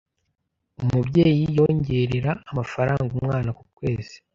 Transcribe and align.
Umubyeyi 0.83 1.43
yongerera 1.57 2.31
amafaranga 2.51 3.11
umwana 3.19 3.49
kukwezi 3.57 4.15